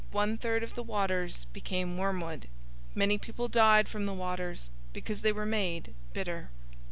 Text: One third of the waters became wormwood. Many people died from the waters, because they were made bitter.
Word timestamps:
One 0.13 0.35
third 0.35 0.63
of 0.63 0.73
the 0.73 0.81
waters 0.81 1.45
became 1.53 1.95
wormwood. 1.95 2.47
Many 2.95 3.19
people 3.19 3.47
died 3.47 3.87
from 3.87 4.07
the 4.07 4.15
waters, 4.15 4.71
because 4.93 5.21
they 5.21 5.31
were 5.31 5.45
made 5.45 5.93
bitter. 6.11 6.49